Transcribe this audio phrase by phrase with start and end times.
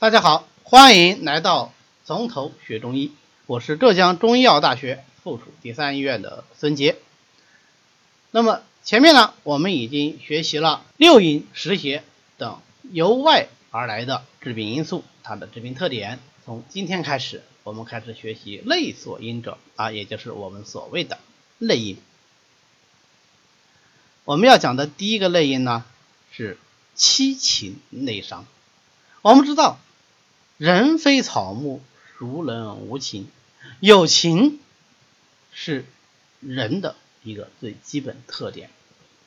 [0.00, 1.72] 大家好，欢迎来到
[2.04, 3.10] 从头学中医，
[3.46, 6.94] 我是浙江中医药大学附属第三医院的孙杰。
[8.30, 12.04] 那么前面呢，我们已经学习了六淫、湿邪
[12.36, 12.60] 等
[12.92, 16.20] 由外而来的致病因素，它的致病特点。
[16.44, 21.18] 从今天开始，我们开始学习内所因者啊，也就是我们所谓的
[21.58, 21.98] 内因。
[24.24, 25.84] 我们要讲的第一个内因呢，
[26.30, 26.56] 是
[26.94, 28.46] 七情内伤。
[29.22, 29.80] 我们知道。
[30.58, 31.80] 人非草木，
[32.18, 33.28] 孰能无情？
[33.78, 34.58] 有情
[35.52, 35.84] 是
[36.40, 38.68] 人的一个最基本特点。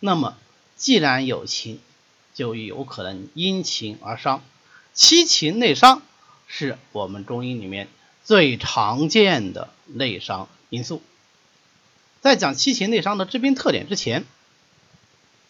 [0.02, 0.38] 那么，
[0.76, 1.80] 既然有情，
[2.34, 4.44] 就有可能因情而伤。
[4.94, 6.02] 七情内伤
[6.48, 7.88] 是我们中医里面
[8.26, 11.02] 最常见的内伤因素。
[12.20, 14.26] 在讲七情内伤的致病特点之前，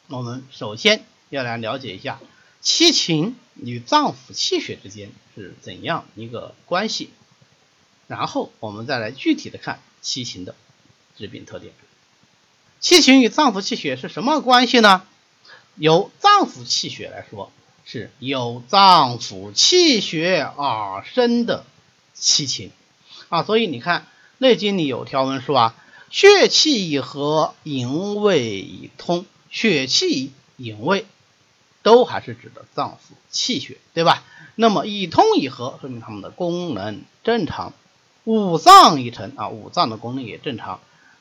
[0.09, 2.19] 我们首先要来了解一下。
[2.61, 7.09] 七情与脏腑气血之间是怎样一个关系？
[8.07, 10.55] 然后我们再来具体的看七情的
[11.17, 11.73] 致病特点。
[12.79, 15.05] 七情与脏腑气血是什么关系呢？
[15.75, 17.51] 由脏腑气血来说，
[17.85, 21.65] 是由脏腑气血而生的
[22.13, 22.71] 七情
[23.29, 23.43] 啊。
[23.43, 24.01] 所以你看
[24.37, 25.75] 《内经》里有条文说啊：
[26.09, 29.25] 血气以和，营卫以通。
[29.49, 31.05] 血气营卫。
[31.83, 34.23] 都还是指的脏腑气血，对吧？
[34.55, 37.73] 那么以通以和，说明他们的功能正常。
[38.23, 40.79] 五脏一成啊，五脏的功能也正常。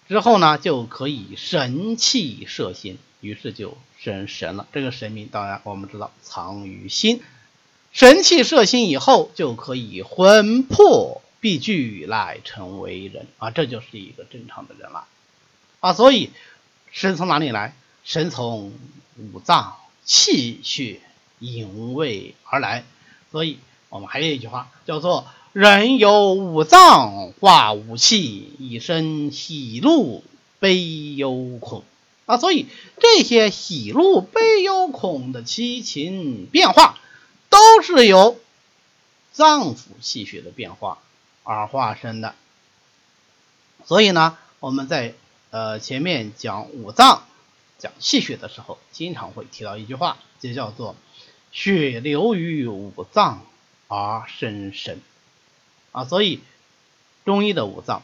[0.08, 4.66] 之后呢，就可以神气摄心，于是就生神了。
[4.72, 7.22] 这个神明当然我们知道藏于心，
[7.92, 15.06] 神气摄心以后，就可以魂魄必聚来成为人啊，这就是一个正常的人了
[15.78, 15.94] 啊。
[15.94, 16.30] 所以
[16.90, 17.74] 神从哪里来？
[18.04, 18.72] 神从
[19.16, 19.76] 五脏。
[20.12, 21.00] 气血
[21.38, 22.84] 营卫而来，
[23.30, 30.24] 所以我们还有一句话叫做“人有五脏化五气，以生喜怒
[30.58, 31.84] 悲忧恐”
[32.26, 32.66] 啊，所以
[32.98, 36.98] 这些喜怒悲忧恐的七情变化，
[37.48, 38.36] 都是由
[39.30, 40.98] 脏腑气血的变化
[41.44, 42.34] 而化生的。
[43.84, 45.14] 所以呢，我们在
[45.50, 47.22] 呃前面讲五脏。
[47.80, 50.94] 讲气血的时候，经常会提到一句话，就叫做
[51.50, 53.44] “血流于五脏
[53.88, 55.00] 而生神”，
[55.90, 56.40] 啊，所以
[57.24, 58.02] 中医的五脏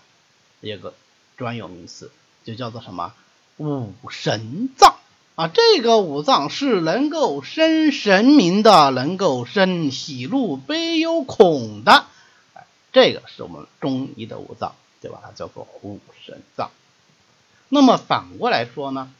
[0.61, 0.95] 有个
[1.37, 2.11] 专有名词，
[2.45, 3.15] 就叫做什么
[3.59, 4.97] 五神脏
[5.35, 5.49] 啊。
[5.49, 12.07] 这个五脏是能够生神明的，能够生喜怒悲忧恐的，
[12.93, 15.21] 这个是我们中医的五脏，对吧？
[15.23, 16.71] 它叫做五神脏。
[17.69, 19.13] 那么反过来说呢？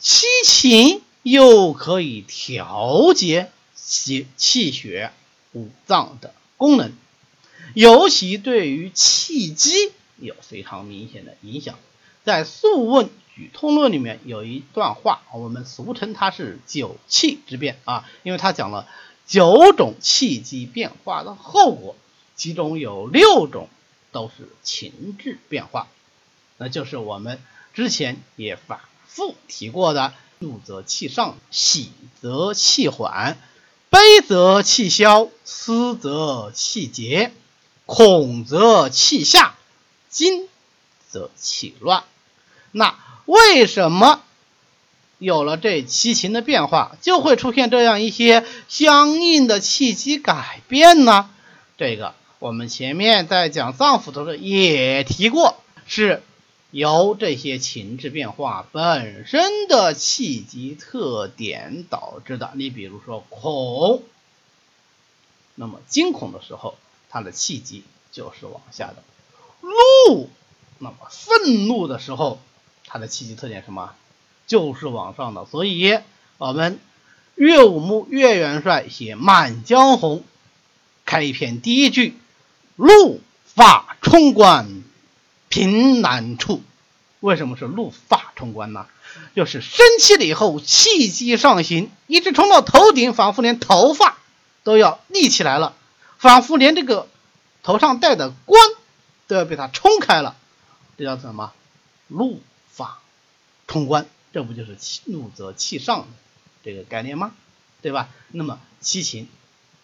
[0.00, 5.12] 七情又可以调节气气血
[5.52, 6.92] 五脏的功能，
[7.74, 11.78] 尤其对于气机有非常明显的影响。
[12.24, 18.88] 在《素问举痛论》里面有一段话，我们俗称它是九气之变啊，因为它讲了
[19.26, 21.94] 九种气机变化的后果，
[22.36, 23.68] 其中有六种
[24.12, 25.88] 都是情志变化，
[26.56, 27.38] 那就是我们
[27.74, 28.80] 之前也反。
[29.12, 31.90] 父提过的，怒则气上，喜
[32.22, 33.36] 则气缓，
[33.90, 37.32] 悲则气消，思则气结，
[37.86, 39.56] 恐则气下，
[40.08, 40.48] 惊
[41.08, 42.04] 则气乱。
[42.70, 44.22] 那为什么
[45.18, 51.28] 有了这七情的变化，就会出现这样一些相应的气机改变呢？
[51.76, 55.56] 这个我们前面在讲脏腑的时候也提过，
[55.86, 56.22] 是。
[56.70, 62.52] 由这些情志变化本身的气机特点导致的。
[62.54, 64.02] 你比如说恐，
[65.56, 66.76] 那么惊恐的时候，
[67.08, 67.82] 它的气机
[68.12, 69.02] 就是往下的；
[69.62, 70.30] 怒，
[70.78, 72.40] 那么愤怒的时候，
[72.86, 73.94] 它的气机特点什么？
[74.46, 75.46] 就是往上的。
[75.46, 75.98] 所以，
[76.38, 76.78] 我们
[77.34, 80.18] 岳武穆岳元帅写《满江红》
[81.04, 82.16] 开篇第一句
[82.76, 84.79] ：“怒发冲冠。”
[85.50, 86.62] 平难处，
[87.18, 88.86] 为什么是怒发冲冠呢？
[89.34, 94.18] 就是生气了以后，气机上行，一直冲到头顶，仿佛连头发
[94.62, 95.74] 都要立起来了，
[96.18, 97.08] 仿佛连这个
[97.64, 98.62] 头上戴的冠
[99.26, 100.36] 都要被他冲开了。
[100.96, 101.52] 这叫什么？
[102.06, 103.00] 怒发
[103.66, 106.06] 冲冠，这不就是怒则气上
[106.62, 107.32] 这个概念吗？
[107.82, 108.08] 对吧？
[108.28, 109.28] 那么七情。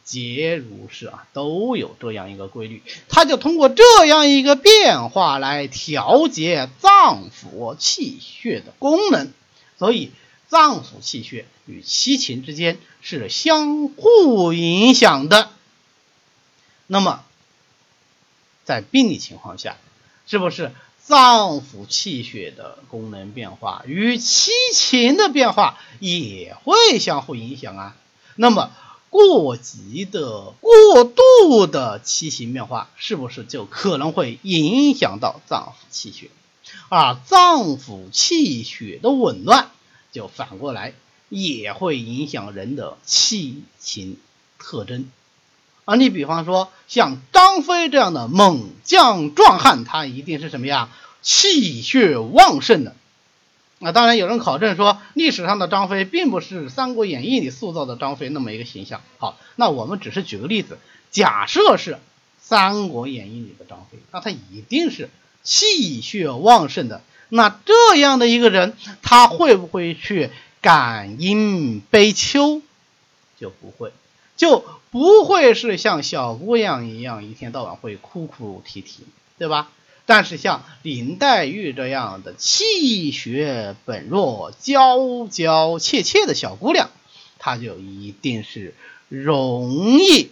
[0.07, 9.33] 皆如是啊，都有这样一个规律，它就通过这样一个变化来调节脏腑气血的功能，
[9.81, 10.13] 所以
[10.47, 15.51] 脏腑气血与七情之间是相互影响的。
[16.87, 17.25] 那么
[18.65, 19.77] 在病理情况下，
[20.29, 20.73] 是不是
[21.03, 27.97] 脏腑气血的功能变化与七情的变化也会相互影响啊？
[28.37, 28.71] 那么
[29.11, 36.31] 过急的、过度的七情变化，是不是就可能会影响到脏腑气血？
[36.89, 39.71] 而脏腑气血的紊乱，
[40.13, 40.95] 就反过来
[41.29, 44.19] 也会影响人的气情
[44.59, 45.09] 特征。
[45.85, 50.89] 啊，你比方说像张飞这样的猛将壮汉，他一定是什么呀？
[51.23, 52.95] 气血旺盛的。
[53.79, 59.03] 那当然有人考证说，历史上的张飞并不是《三国演义》里塑造的张飞那么一个形象。
[59.19, 60.79] 好，那我们只是举个例子，
[61.11, 61.93] 假设是
[62.41, 65.11] 《三国演义》里的张飞，那他一定是
[65.43, 67.03] 气血旺盛的。
[67.29, 70.31] 那这样的一个人，他会不会去
[70.63, 72.63] 感阴悲秋？
[73.39, 73.93] 就不会。
[74.37, 79.05] 就不会是像小姑娘一样一天到晚会哭哭啼啼，
[79.39, 79.71] 对吧？
[80.07, 86.91] 但是像林黛玉这样的气血本弱、娇娇怯怯的小姑娘，
[87.41, 88.75] 她就一定是
[89.09, 90.31] 容易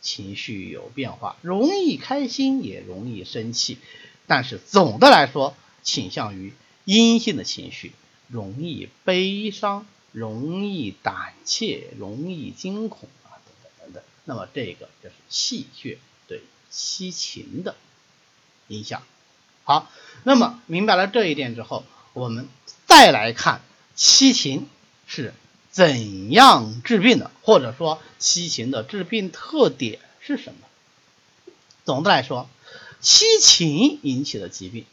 [0.00, 3.78] 情绪有变化，容易开心，也容易生气。
[4.26, 6.52] 但是总的来说，倾向于
[6.84, 7.92] 阴性的情绪，
[8.26, 14.02] 容易悲伤，容易胆怯，容易惊恐啊，等等等等。
[14.24, 17.76] 那么这个就是气血对七情的
[18.68, 19.02] 影响。
[19.64, 19.90] 好，
[20.22, 22.48] 那么明白了这一点之后，我们
[22.86, 23.60] 再来看
[23.94, 24.68] 七情
[25.06, 25.34] 是
[25.70, 31.52] 怎样治病的，或者说七情的治病特点是什么？
[31.84, 32.48] 总的来说，
[33.00, 34.84] 七情引起的疾病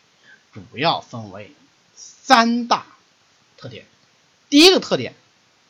[0.54, 1.52] 主要分为
[1.96, 2.86] 三大
[3.58, 3.86] 特点。
[4.50, 5.14] 第一个特点。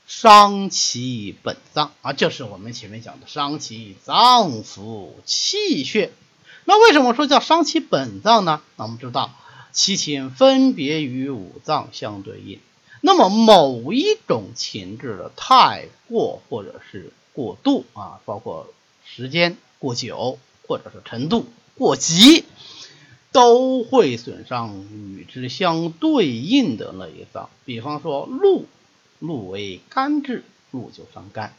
[0.05, 6.11] 伤其本脏啊，就是我们前面讲的伤其脏腑气血。
[6.65, 8.61] 那为什么说叫伤其本脏呢？
[8.77, 9.33] 那我们知道
[9.71, 12.59] 七情分别与五脏相对应，
[13.01, 18.73] 那么某一种情志的太过或者是过度啊，包括
[19.05, 21.45] 时间过久或者是程度
[21.77, 22.45] 过急，
[23.31, 27.49] 都会损伤与之相对应的那一脏。
[27.65, 28.65] 比方说怒。
[29.19, 31.53] 怒为肝志，怒就伤肝；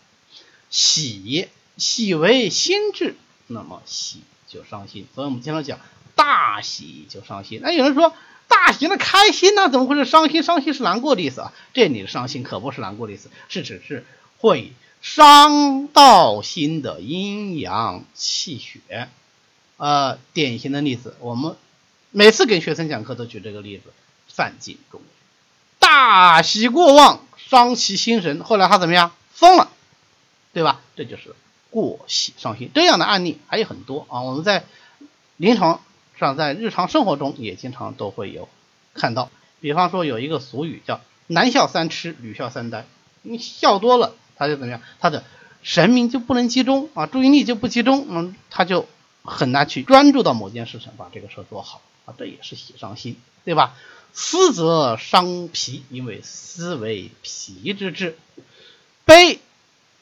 [0.69, 1.49] 喜
[1.79, 3.17] 喜为心志，
[3.47, 4.21] 那么喜
[4.55, 5.07] 就伤心。
[5.15, 5.79] 所以我们经常讲
[6.15, 7.61] 大喜就伤心。
[7.63, 8.15] 那有人说
[8.49, 9.69] 大喜那开心呢？
[9.69, 10.43] 怎么会是伤心？
[10.43, 11.53] 伤心是难过的意思啊。
[11.73, 14.07] 这里的伤心可不是难过的意思，是指是
[14.39, 14.73] 会
[15.03, 19.09] 伤到心的阴阳气血。
[19.77, 21.57] 呃，典型的例子，我们
[22.13, 23.93] 每次给学生讲课都举这个例子：
[24.29, 25.03] 范进中，
[25.79, 27.21] 大喜过望。
[27.37, 29.13] 伤其心神，后来他怎么样？
[29.35, 29.69] 疯了，
[30.55, 30.81] 对吧？
[30.97, 31.37] 这就是
[31.75, 32.71] 过喜伤心。
[32.73, 34.63] 这样的案例还有很多啊，我们在
[35.37, 35.81] 临床
[36.21, 38.49] 上，在日常生活中也经常都会有
[38.95, 39.29] 看到。
[39.61, 42.85] 比方说有一个俗语叫“男笑三痴，女笑三呆”，
[43.23, 44.81] 你笑多了，他就怎么样？
[45.01, 45.25] 他的
[45.65, 48.87] 神明就不能集中啊，注意力就不集中，嗯，他就
[49.25, 53.75] 很难去专注到某件事情，把这个事做好啊，这也是喜伤心，对吧？
[54.13, 58.13] 思则伤脾，因为思为脾之志；
[59.05, 59.41] 悲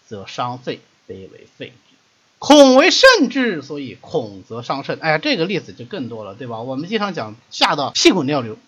[0.07, 1.95] 则伤肺，悲为肺之；
[2.39, 4.99] 恐为肾之，所以恐则伤肾。
[5.01, 6.61] 哎呀，这个例子就更多了，对吧？
[6.61, 8.59] 我们经常讲吓到屁滚尿流，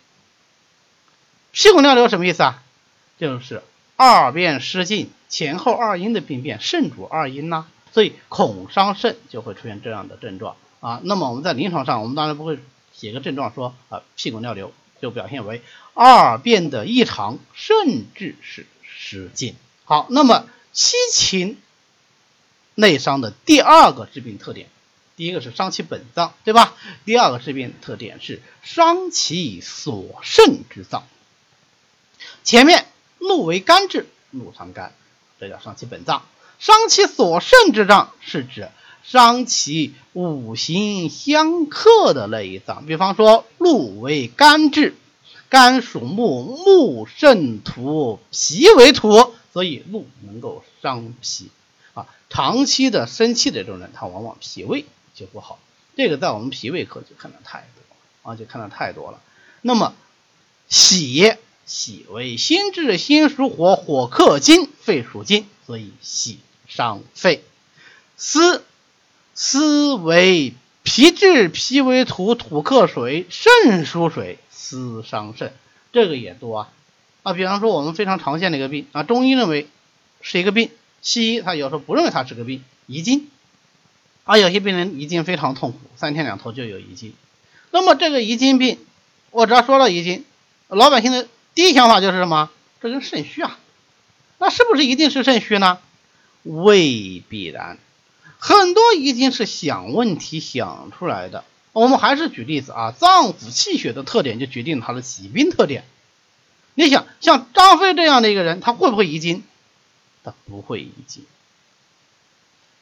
[1.53, 2.63] 屁滚尿流什么意思啊？
[3.19, 3.63] 就是
[3.97, 11.01] 二便失禁，前后二阴的病变，肾主二阴呐，所以恐伤肾就会出现这样的症状啊。
[11.05, 12.59] 那么我们在临床上，我们当然不会
[12.93, 14.73] 写个症状说啊屁滚尿流。
[15.03, 15.61] 就表现为
[15.93, 17.77] 二便的异常，甚
[18.15, 19.55] 至是失禁。
[19.85, 21.59] 好，那么七情
[22.75, 24.69] 内伤的第二个致病特点，
[25.17, 26.75] 第一个是伤其本脏，对吧？
[27.05, 31.05] 第二个致病特点是伤其所肾之脏。
[32.43, 32.87] 前面
[33.19, 34.93] 怒为肝志，怒伤肝，
[35.39, 36.23] 这叫伤其本脏；
[36.59, 38.69] 伤其所肾之脏，是指
[39.03, 44.95] 伤其五行相克的那一脏，比方说怒为肝志，
[45.49, 51.51] 肝属木，木肾土，脾为土，所以怒能够伤脾
[51.95, 52.07] 啊。
[52.29, 54.85] 长期的生气的这种人，他往往脾胃
[55.15, 55.59] 就不好。
[55.97, 59.21] 这个在我们脾胃科就看的太多啊，就看的太多了。
[59.63, 59.95] 那么
[60.69, 61.35] 喜
[61.65, 67.45] 喜为心志，心属火，火克金，肺属金，所以喜伤肺。
[68.17, 68.65] 思
[69.35, 75.55] 思为脾志，脾为土，土克水，肾属水，思伤肾，
[75.93, 76.73] 这个也多啊
[77.23, 77.33] 啊！
[77.33, 79.69] 比方说我们非常常见的一个病啊，中医认为
[80.21, 80.71] 是一个病，
[81.05, 83.29] 西医他有时候不认为它是个病，遗精。
[84.25, 87.13] 啊，有些病人遗精非常痛苦，三天两头就有遗精。
[87.71, 88.79] 那么这个遗精病，
[89.31, 90.25] 我只要说了遗精，
[90.69, 92.51] 老百姓的第一想法就是什么？
[92.81, 93.59] 这人肾虚啊。
[94.39, 95.79] 那是不是一定是肾虚呢？
[96.43, 97.79] 未必然，
[98.39, 101.45] 很多遗精是想问题想出来的。
[101.73, 105.85] 我们还是举例子啊，脏腑气血的特点就决定他的疾病特点。
[106.75, 109.43] 你想，像张飞这样的一个人，他会不会遗精？
[110.25, 111.25] 他不会遗精。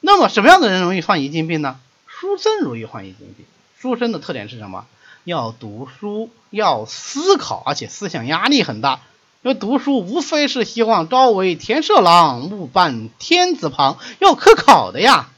[0.01, 1.79] 那么什么样的人容易患遗精病呢？
[2.07, 3.45] 书生容易患遗精病。
[3.79, 4.87] 书生的特点是什么？
[5.25, 9.01] 要读书，要思考，而且思想压力很大。
[9.43, 15.29] 因为读书无非是希望朝为田舍郎，暮伴天子旁，要科考的呀。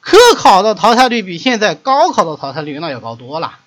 [0.00, 3.58] 科考的淘汰率比现在高考的淘汰率那要高多了。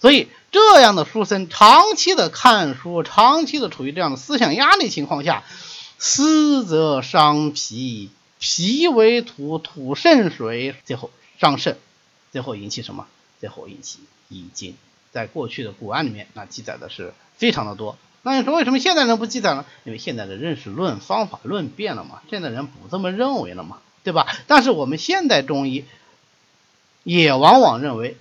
[0.00, 5.44] 所以这样的书生长期的看书，长期的处于这样的思想压力情况下，
[6.02, 11.76] 思则伤脾，脾为土，土肾水，最后伤肾，
[12.32, 13.06] 最后引起什么？
[13.38, 13.98] 最后引起
[14.30, 14.74] 遗精。
[15.12, 17.98] 在过去的古案里面，那记载的是非常的多。
[18.22, 19.66] 那你说为什么现代人不记载呢？
[19.84, 24.26] 因为现在的认识论方法论变了嘛，现在人不这么认为了嘛，对吧？
[24.46, 25.84] 但是我们现代中医
[27.04, 28.16] 也往往认为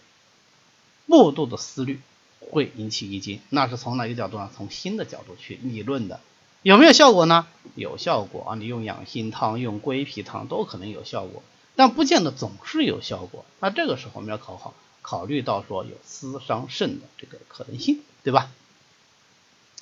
[1.08, 2.02] 过度的思虑
[2.42, 4.50] 会引起遗精，那是从哪个角度呢？
[4.54, 6.20] 从新的角度去理论的，
[6.62, 7.48] 有没有效果呢？
[7.76, 8.56] 有效果啊！
[8.56, 11.42] 你用养心汤、用归脾汤都可能有效果，
[11.78, 13.46] 但不见得总是有效果。
[13.60, 18.52] 那这个时候我们要考好，考虑到说有思伤肾的这个可能性，对吧？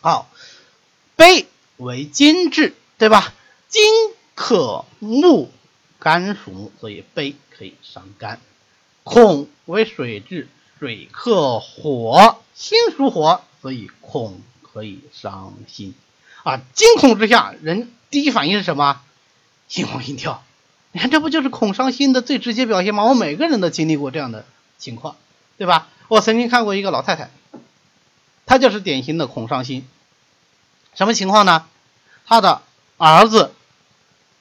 [0.01, 0.29] 好，
[1.15, 3.33] 悲为金质，对吧？
[3.67, 3.83] 金
[4.35, 5.49] 克木，
[5.97, 8.39] 肝属木，所以悲可以伤肝。
[9.03, 15.95] 恐为水质，水克火，心属火，所以恐可以伤心。
[16.47, 19.01] 啊，惊恐之下，人第一反应是什么？
[19.67, 20.45] 心慌心跳。
[20.93, 23.03] 你看，这不就是恐伤心的最直接表现吗？
[23.03, 24.45] 我每个人都经历过这样的
[24.77, 25.17] 情况，
[25.57, 25.89] 对吧？
[26.07, 27.29] 我曾经看过一个老太太。
[28.45, 29.85] 她就是典型的恐伤心，
[30.95, 31.65] 什么情况呢？
[32.25, 32.61] 他的
[32.95, 33.51] 儿子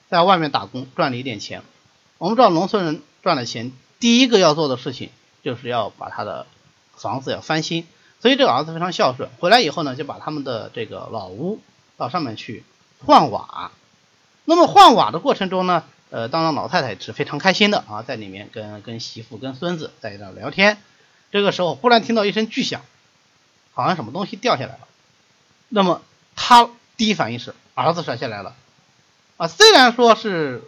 [0.08, 1.64] 在外面打工赚了一点钱，
[2.18, 5.10] 我们知道农村人赚了钱，第一个要做的事情
[5.42, 6.46] 就是要把他的
[6.94, 7.84] 房子要翻新，
[8.20, 11.60] 所以这个儿子非常孝顺，回来以后呢，就把他们的这个老屋
[11.96, 12.64] 到上面去
[13.04, 13.70] 换瓦。
[14.44, 20.78] 那么换瓦的过程中呢，呃，当然老太太是非常开心的啊，在里面跟跟媳妇跟孙子在那聊天，
[21.30, 22.82] 这个时候忽然听到一声巨响。
[23.72, 24.88] 好像什么东西掉下来了，
[25.68, 26.00] 那么
[26.34, 28.56] 他第一反应是儿子摔下来了
[29.36, 29.48] 啊。
[29.48, 30.62] 虽然说是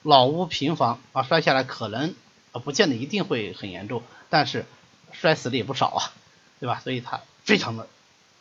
[0.00, 2.14] 老屋平房啊，摔下来可能
[2.52, 4.64] 啊不见得一定会很严重，但是
[5.12, 6.12] 摔死的也不少啊，
[6.58, 6.80] 对吧？
[6.82, 7.86] 所以他非常的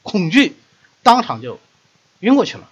[0.04, 0.56] 恐惧，
[1.02, 1.60] 当场就
[2.24, 2.70] 晕过去了。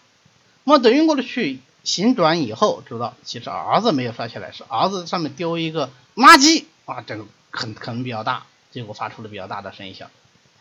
[0.63, 10.09] 那么等晕过了去，醒转以后知道其实儿子没有摔下来，是儿子上面丢一个垃圾啊，这个可可能比较大，结果发出了比较大的声响。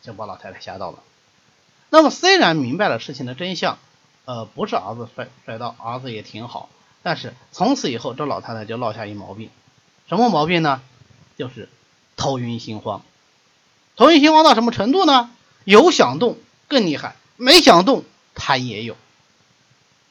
[0.02, 1.00] 就把老太太吓到了。
[1.90, 3.78] 那么虽然明白了事情的真相，
[4.24, 6.70] 呃，不是儿子摔摔到，儿子也挺好。
[7.02, 9.50] 但是从此以后，这老太太就落下一毛病，
[10.08, 10.80] 什么毛病呢？
[11.36, 11.68] 就是
[12.16, 13.02] 头晕心慌。
[13.94, 15.30] 头晕心慌到什么程度呢？
[15.64, 18.04] 有想动更厉害，没想动
[18.34, 18.96] 他也有，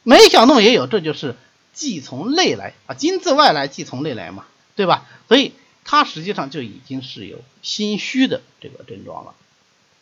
[0.02, 1.36] 没想动也有，这就是
[1.72, 4.46] 既从内来啊，金自外来，既从内来嘛，
[4.76, 5.06] 对吧？
[5.28, 9.34] 所以他实际上就已经是有心虚的这个症状了。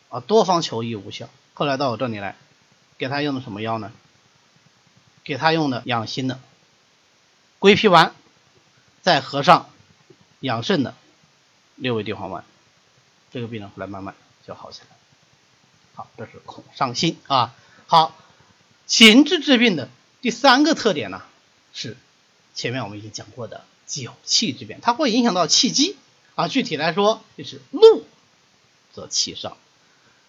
[0.09, 2.35] 啊，多方求医无效，后来到我这里来，
[2.97, 3.91] 给他用的什么药呢？
[5.23, 6.39] 给他用的养心的
[7.59, 8.15] 归脾丸，
[9.01, 9.69] 再合上
[10.39, 10.95] 养肾的
[11.75, 12.43] 六味地黄丸，
[13.31, 14.15] 这个病人后来慢慢
[14.47, 14.97] 就好起来。
[15.93, 17.53] 好，这是恐伤心啊。
[17.91, 18.15] 好，
[18.85, 19.89] 情志治病的
[20.21, 21.23] 第三个特点呢，
[21.73, 21.97] 是
[22.53, 25.97] 前面我们已经讲过的酒气之变，它会影响到气机
[26.35, 26.47] 啊。
[26.47, 28.05] 具体来说，就是怒
[28.93, 29.57] 则气上。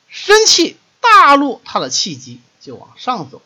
[0.09, 3.43] 生气大怒，它的气机就往上走；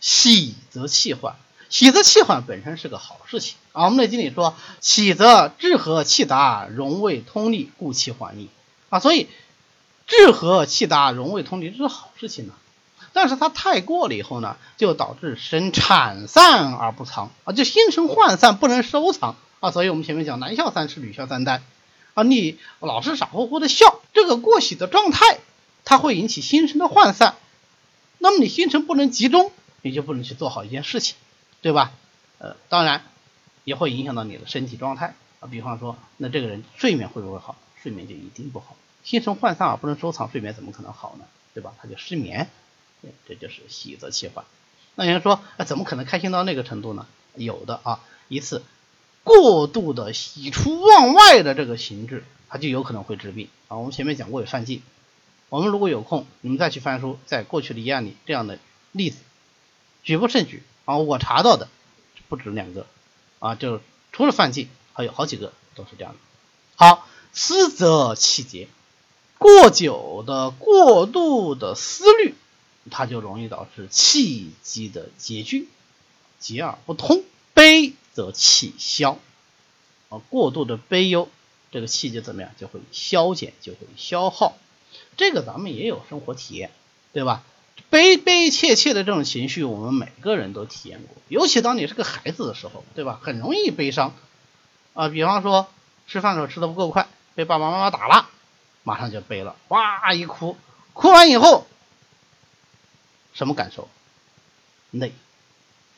[0.00, 1.36] 喜则气缓，
[1.70, 3.84] 喜则气缓本身是个好事情啊。
[3.84, 8.50] 我们的经理说，喜则志和气达，荣卫通利，故气缓逆
[8.88, 8.98] 啊。
[8.98, 9.28] 所以
[10.08, 12.54] 志和气达，荣卫通利这是好事情呢。
[13.20, 19.72] 但是它太过了以后呢，就导致神产散而不藏啊，就心神涣散，不能收藏啊。
[19.72, 21.64] 所以我们前面讲男笑三尺，女笑三单
[22.14, 25.40] 啊，你老是傻乎乎的笑，这个过喜的状态。
[25.84, 27.34] 它会引起心神的涣散，
[28.18, 29.50] 那么你心神不能集中，
[29.82, 31.16] 你就不能去做好一件事情，
[31.60, 31.90] 对吧？
[32.38, 33.02] 呃，当然
[33.64, 35.48] 也会影响到你的身体状态啊。
[35.50, 37.56] 比方说，那这个人睡眠会不会好？
[37.82, 38.76] 睡眠就一定不好。
[39.02, 41.24] 心神涣散而不能收藏，睡眠怎么可能好呢？
[41.54, 41.72] 对吧？
[41.80, 42.48] 他就失眠，
[43.26, 44.44] 这就是喜则气缓。
[44.94, 47.06] 那有人说，啊，怎么可能开心到那个程度呢？
[47.34, 48.62] 有的啊，一次
[49.22, 53.76] 过度的喜出望外的这个形制，它就有可能会治病啊。
[53.76, 54.82] 我们前面讲过有犯忌，
[55.50, 58.58] 我们如果有空，你们再去翻书，在过去的医案里这样的
[58.90, 59.18] 例子
[60.02, 60.98] 举不胜举啊。
[60.98, 61.68] 我查到的
[62.28, 62.86] 不止两个
[63.38, 66.18] 啊，就除了犯忌，还有好几个都是这样的。
[66.74, 68.66] 好，思则气结，
[69.38, 72.34] 过久的、过度的思虑，
[72.90, 75.68] 它就容易导致气机的结聚，
[76.38, 77.22] 结而不通。
[77.54, 79.18] 悲则气消，
[80.10, 81.28] 啊，过度的悲忧，
[81.72, 84.56] 这个气就怎么样，就会消减，就会消耗。
[85.16, 86.70] 这个咱们也有生活体验，
[87.12, 87.42] 对吧？
[87.90, 91.16] 悲悲切切的这种情绪，我们每个人都体验过。
[91.28, 93.18] 尤其当你是个孩子的时候，对吧？
[93.22, 94.14] 很容易悲伤
[94.94, 95.08] 啊。
[95.08, 95.66] 比方说
[96.06, 98.28] 吃饭的时候吃的不够快，被爸爸妈妈打了，
[98.84, 100.56] 马上就悲了，哇一哭，
[100.92, 101.66] 哭完以后
[103.38, 103.88] 什么感受？
[104.90, 105.12] 累，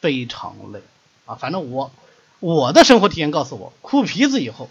[0.02, 0.82] 非常累。
[1.24, 1.90] 啊，反正我
[2.38, 4.68] 我的生活体验告诉我，哭鼻子以后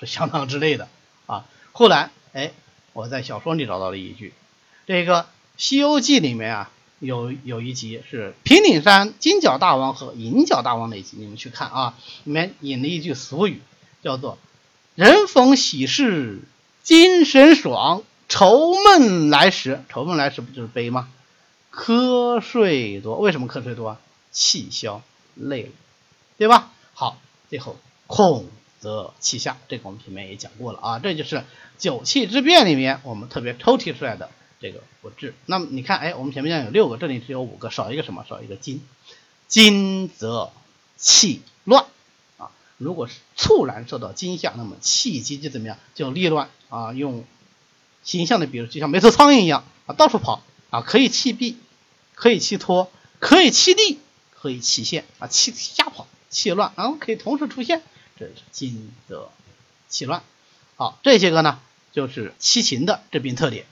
[0.00, 0.88] 是相当之累的
[1.26, 1.44] 啊。
[1.72, 2.52] 后来，哎，
[2.94, 4.32] 我在小说里找到了一句，
[4.86, 5.22] 这个
[5.58, 6.70] 《西游记》里面啊，
[7.00, 13.60] 有有一集是平顶山金角大王和银角大王那集，你们去看啊，里面引了一句俗语，
[14.02, 14.38] 叫做
[14.96, 16.40] “人逢喜事
[16.82, 21.10] 精神爽，愁闷来时”，愁闷来时不就是悲吗？
[21.76, 24.00] 瞌睡多，为什么瞌睡多啊？
[24.32, 25.02] 气消，
[25.34, 25.68] 累了。
[26.38, 26.72] 对吧？
[26.94, 27.18] 好，
[27.48, 28.46] 最后恐
[28.80, 31.44] 则气下，这个我们前面也讲过了啊，这就是
[31.78, 34.30] 九气之变里面我们特别抽提出来的
[34.60, 35.34] 这个不治。
[35.46, 38.24] 那么你看，哎，我们前面讲有六个，这里只有五个，少一个什么？
[38.28, 38.82] 少一个金。
[39.48, 40.50] 金则
[40.96, 41.84] 气乱
[42.36, 45.78] 啊，如果是猝然受到惊吓，那么气机就怎么样？
[45.94, 46.92] 就逆乱啊。
[46.92, 47.24] 用
[48.02, 51.56] 形象的比如，就像没头苍蝇一样啊，到处跑啊，可以气闭，
[52.16, 54.00] 可以气脱，可以气逆，
[54.34, 56.08] 可以气陷啊，气瞎跑。
[56.28, 57.82] 气乱，然后可以同时出现，
[58.18, 59.28] 这是金的
[59.88, 60.22] 气乱。
[60.74, 61.60] 好，这些个呢，
[61.92, 63.64] 就是七情的这病特点。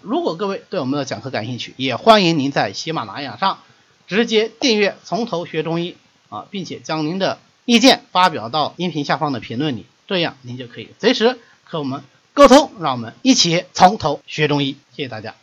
[0.00, 3.58] 如果各位对我们的讲课感兴趣，也欢迎您在喜马拉雅上
[4.06, 5.96] 直接订阅《从头学中医》
[6.34, 14.78] 啊，并且将您的意见发表到音频下方的评论里，这样您就可以随时和我们沟通，让我们一起从头学中医。
[14.94, 15.36] 谢谢大家。